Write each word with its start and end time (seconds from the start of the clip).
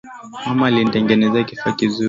Mama 0.45 0.67
alinitengenezea 0.67 1.43
kifaa 1.43 1.71
kizuri 1.71 1.99